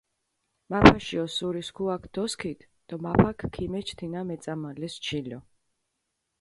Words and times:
მაფაში 0.71 1.15
ოსურისქუაქ 1.23 2.03
დოსქიდჷ 2.15 2.65
დო 2.87 2.95
მაფაქ 3.03 3.39
ქიმეჩჷ 3.53 3.93
თინა 3.99 4.21
მეწამალეს 4.29 4.95
ჩილო. 5.05 5.39